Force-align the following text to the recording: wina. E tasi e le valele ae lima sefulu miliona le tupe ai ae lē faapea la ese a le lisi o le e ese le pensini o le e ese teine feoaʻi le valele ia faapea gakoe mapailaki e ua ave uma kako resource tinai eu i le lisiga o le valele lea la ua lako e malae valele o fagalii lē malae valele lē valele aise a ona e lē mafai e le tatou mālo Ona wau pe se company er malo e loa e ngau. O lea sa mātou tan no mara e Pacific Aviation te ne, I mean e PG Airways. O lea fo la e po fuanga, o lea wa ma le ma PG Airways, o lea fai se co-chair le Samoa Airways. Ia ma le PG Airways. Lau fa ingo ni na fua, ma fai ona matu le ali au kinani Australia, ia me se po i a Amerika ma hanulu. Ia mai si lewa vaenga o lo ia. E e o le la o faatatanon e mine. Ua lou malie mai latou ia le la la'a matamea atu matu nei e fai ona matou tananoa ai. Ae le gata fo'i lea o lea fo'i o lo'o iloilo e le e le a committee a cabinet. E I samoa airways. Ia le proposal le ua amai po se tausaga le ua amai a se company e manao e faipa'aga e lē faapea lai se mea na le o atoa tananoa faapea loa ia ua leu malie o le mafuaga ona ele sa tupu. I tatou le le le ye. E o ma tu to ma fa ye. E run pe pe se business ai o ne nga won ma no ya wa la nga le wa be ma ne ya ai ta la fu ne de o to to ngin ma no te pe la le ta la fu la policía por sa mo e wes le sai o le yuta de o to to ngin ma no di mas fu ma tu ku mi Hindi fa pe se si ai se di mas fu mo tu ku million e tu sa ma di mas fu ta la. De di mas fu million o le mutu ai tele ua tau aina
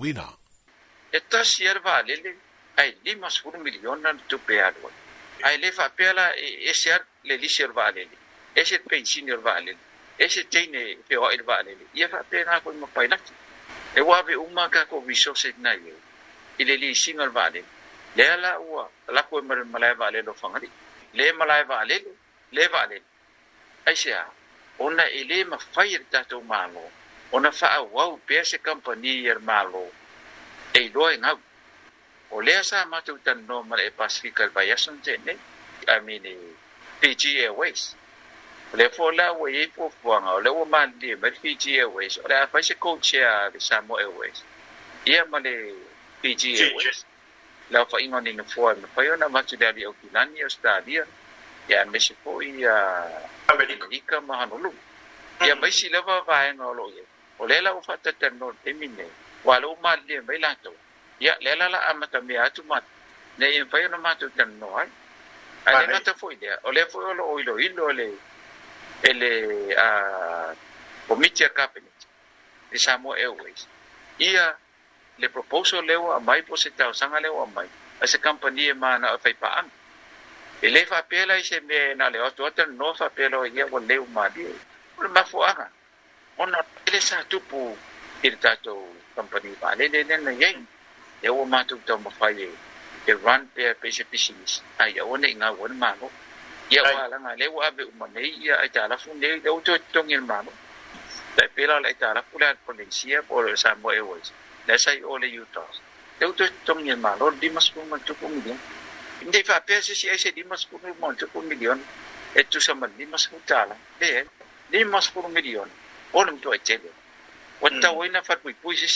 wina. 0.00 0.26
E 1.12 1.20
tasi 1.28 1.64
e 1.64 1.72
le 1.74 1.80
valele 1.80 2.30
ae 2.76 2.96
lima 3.04 3.28
sefulu 3.30 3.58
miliona 3.58 4.12
le 4.12 4.22
tupe 4.28 4.62
ai 4.62 4.74
ae 5.42 5.56
lē 5.58 5.72
faapea 5.72 6.12
la 6.12 6.24
ese 6.70 6.92
a 6.92 6.98
le 7.24 7.36
lisi 7.36 7.62
o 7.64 7.68
le 7.68 8.02
e 8.02 8.08
ese 8.54 8.78
le 8.78 8.84
pensini 8.88 9.32
o 9.32 9.36
le 9.36 9.72
e 9.72 10.24
ese 10.24 10.44
teine 10.48 10.98
feoaʻi 11.08 11.36
le 11.36 11.42
valele 11.42 11.86
ia 11.94 12.08
faapea 12.08 12.44
gakoe 12.44 12.74
mapailaki 12.74 13.32
e 13.94 14.00
ua 14.00 14.18
ave 14.18 14.36
uma 14.36 14.68
kako 14.68 15.04
resource 15.06 15.52
tinai 15.52 15.80
eu 15.88 15.98
i 16.58 16.64
le 16.64 16.76
lisiga 16.76 17.22
o 17.22 17.26
le 17.26 17.32
valele 17.32 17.66
lea 18.16 18.36
la 18.36 18.58
ua 18.58 18.90
lako 19.08 19.38
e 19.38 19.42
malae 19.42 19.94
valele 19.94 20.30
o 20.30 20.34
fagalii 20.34 20.70
lē 21.14 21.32
malae 21.34 21.64
valele 21.64 22.12
lē 22.52 22.70
valele 22.70 23.04
aise 23.86 24.14
a 24.14 24.26
ona 24.78 25.04
e 25.10 25.24
lē 25.24 25.44
mafai 25.46 25.94
e 25.94 25.98
le 25.98 26.04
tatou 26.10 26.42
mālo 26.42 26.90
Ona 27.32 27.50
wau 27.92 28.20
pe 28.26 28.44
se 28.44 28.58
company 28.58 29.26
er 29.26 29.38
malo 29.40 29.86
e 30.72 30.88
loa 30.94 31.12
e 31.12 31.18
ngau. 31.18 31.38
O 32.30 32.40
lea 32.40 32.62
sa 32.62 32.84
mātou 32.86 33.18
tan 33.24 33.46
no 33.46 33.62
mara 33.62 33.82
e 33.84 33.90
Pacific 33.90 34.40
Aviation 34.40 34.98
te 35.00 35.16
ne, 35.24 35.36
I 35.88 36.00
mean 36.00 36.24
e 36.26 36.36
PG 37.00 37.40
Airways. 37.40 37.94
O 38.72 38.76
lea 38.76 38.88
fo 38.88 39.10
la 39.10 39.32
e 39.48 39.66
po 39.68 39.90
fuanga, 39.90 40.34
o 40.34 40.40
lea 40.40 40.52
wa 40.52 40.64
ma 40.64 40.84
le 40.84 41.16
ma 41.16 41.28
PG 41.30 41.78
Airways, 41.78 42.18
o 42.18 42.28
lea 42.28 42.46
fai 42.46 42.62
se 42.62 42.74
co-chair 42.74 43.50
le 43.52 43.60
Samoa 43.60 44.00
Airways. 44.00 44.42
Ia 45.06 45.24
ma 45.26 45.38
le 45.38 45.74
PG 46.22 46.42
Airways. 46.60 47.04
Lau 47.70 47.84
fa 47.84 48.00
ingo 48.00 48.20
ni 48.20 48.32
na 48.32 48.44
fua, 48.44 48.74
ma 48.74 48.88
fai 48.94 49.10
ona 49.10 49.28
matu 49.28 49.56
le 49.56 49.66
ali 49.66 49.84
au 49.84 49.92
kinani 49.92 50.42
Australia, 50.42 51.06
ia 51.68 51.84
me 51.84 52.00
se 52.00 52.14
po 52.24 52.40
i 52.40 52.64
a 52.64 52.76
Amerika 53.48 54.20
ma 54.20 54.36
hanulu. 54.40 54.72
Ia 55.44 55.54
mai 55.56 55.72
si 55.72 55.88
lewa 55.88 56.24
vaenga 56.24 56.66
o 56.66 56.72
lo 56.72 56.88
ia. 56.88 57.04
E 57.38 57.42
e 57.42 57.44
o 57.44 57.46
le 57.46 57.60
la 57.60 57.72
o 57.74 57.80
faatatanon 57.80 58.56
e 58.64 58.72
mine. 58.72 59.06
Ua 59.44 59.58
lou 59.60 59.76
malie 59.82 60.20
mai 60.20 60.38
latou 60.38 60.76
ia 61.20 61.36
le 61.40 61.54
la 61.54 61.68
la'a 61.68 61.94
matamea 61.94 62.44
atu 62.44 62.62
matu 62.64 62.88
nei 63.38 63.58
e 63.58 63.64
fai 63.64 63.84
ona 63.86 63.98
matou 63.98 64.30
tananoa 64.30 64.80
ai. 64.82 64.90
Ae 65.64 65.86
le 65.86 65.92
gata 65.92 66.14
fo'i 66.14 66.36
lea 66.36 66.58
o 66.62 66.70
lea 66.72 66.86
fo'i 66.86 67.04
o 67.04 67.12
lo'o 67.12 67.38
iloilo 67.38 67.90
e 67.90 67.92
le 67.92 68.08
e 69.02 69.12
le 69.12 69.74
a 69.76 70.54
committee 71.08 71.44
a 71.44 71.48
cabinet. 71.48 72.06
E 72.70 72.76
I 72.76 72.78
samoa 72.78 73.16
airways. 73.16 73.66
Ia 74.18 74.56
le 75.18 75.28
proposal 75.28 75.84
le 75.84 75.96
ua 75.96 76.16
amai 76.16 76.42
po 76.42 76.56
se 76.56 76.70
tausaga 76.70 77.20
le 77.20 77.28
ua 77.28 77.42
amai 77.42 77.68
a 78.00 78.06
se 78.06 78.18
company 78.18 78.68
e 78.68 78.74
manao 78.74 79.16
e 79.16 79.18
faipa'aga 79.18 79.70
e 80.62 80.68
lē 80.70 80.86
faapea 80.86 81.26
lai 81.26 81.42
se 81.44 81.60
mea 81.60 81.94
na 81.94 82.10
le 82.10 82.20
o 82.20 82.26
atoa 82.26 82.50
tananoa 82.50 82.94
faapea 82.94 83.28
loa 83.28 83.48
ia 83.48 83.66
ua 83.66 83.80
leu 83.80 84.06
malie 84.06 84.54
o 84.96 85.02
le 85.02 85.08
mafuaga 85.08 85.70
ona 86.38 86.58
ele 86.86 87.00
sa 87.00 87.22
tupu. 87.28 87.76
I 88.22 88.30
tatou 88.36 88.94
le 89.16 89.86
le 89.88 90.16
le 90.16 90.32
ye. 90.32 90.50
E 91.22 91.28
o 91.28 91.44
ma 91.44 91.64
tu 91.64 91.78
to 91.84 91.98
ma 91.98 92.10
fa 92.10 92.30
ye. 92.30 92.48
E 93.08 93.12
run 93.12 93.48
pe 93.54 93.74
pe 93.80 93.90
se 93.90 94.04
business 94.04 94.60
ai 94.78 95.00
o 95.00 95.16
ne 95.16 95.32
nga 95.34 95.50
won 95.52 95.72
ma 95.78 95.94
no 96.00 96.10
ya 96.68 96.82
wa 96.82 97.08
la 97.08 97.16
nga 97.18 97.32
le 97.40 97.46
wa 97.48 97.70
be 97.70 97.82
ma 97.96 98.06
ne 98.12 98.20
ya 98.20 98.60
ai 98.60 98.68
ta 98.70 98.86
la 98.86 98.96
fu 98.96 99.14
ne 99.14 99.40
de 99.40 99.48
o 99.48 99.60
to 99.60 99.72
to 99.92 100.02
ngin 100.04 100.26
ma 100.26 100.42
no 100.42 100.52
te 101.36 101.48
pe 101.54 101.64
la 101.66 101.78
le 101.80 101.96
ta 101.96 102.12
la 102.12 102.20
fu 102.20 102.38
la 102.38 102.54
policía 102.66 103.22
por 103.22 103.48
sa 103.56 103.74
mo 103.74 103.90
e 103.92 104.00
wes 104.00 104.32
le 104.66 104.76
sai 104.78 105.00
o 105.02 105.16
le 105.16 105.26
yuta 105.26 105.64
de 106.18 106.26
o 106.26 106.32
to 106.32 106.44
to 106.66 106.74
ngin 106.74 107.00
ma 107.00 107.16
no 107.16 107.30
di 107.30 107.48
mas 107.48 107.70
fu 107.70 107.80
ma 107.88 107.96
tu 107.98 108.14
ku 108.20 108.28
mi 108.28 108.52
Hindi 109.20 109.42
fa 109.42 109.60
pe 109.60 109.80
se 109.80 109.94
si 109.94 110.08
ai 110.08 110.18
se 110.18 110.30
di 110.32 110.44
mas 110.44 110.66
fu 110.68 110.78
mo 111.00 111.14
tu 111.14 111.26
ku 111.32 111.40
million 111.40 111.80
e 112.34 112.44
tu 112.46 112.60
sa 112.60 112.74
ma 112.74 112.86
di 112.86 113.06
mas 113.06 113.24
fu 113.26 113.40
ta 113.46 113.64
la. 113.64 113.76
De 113.98 114.26
di 114.68 114.84
mas 114.84 115.08
fu 115.08 115.26
million 115.28 115.68
o 116.12 116.24
le 116.24 116.32
mutu 116.32 116.52
ai 116.52 116.58
tele 116.58 116.90
ua 117.60 117.70
tau 117.80 118.02
aina 118.02 118.22